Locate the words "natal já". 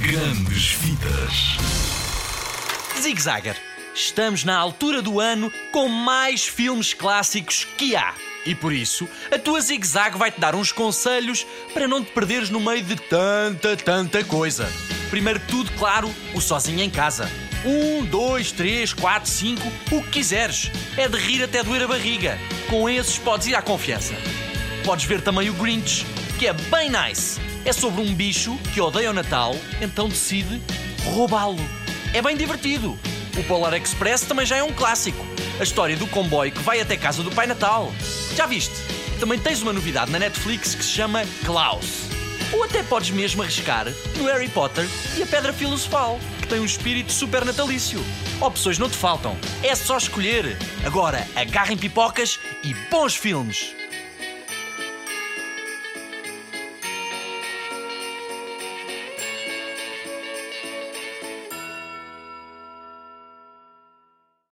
37.46-38.46